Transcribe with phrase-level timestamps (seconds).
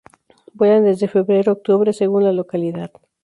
[0.55, 2.89] Vuelan desde febrero a octubre según la localidad.